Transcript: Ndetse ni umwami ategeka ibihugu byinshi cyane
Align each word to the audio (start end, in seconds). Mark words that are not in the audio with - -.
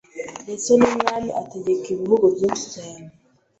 Ndetse 0.43 0.69
ni 0.77 0.85
umwami 0.89 1.29
ategeka 1.41 1.85
ibihugu 1.95 2.25
byinshi 2.35 2.65
cyane 2.75 3.05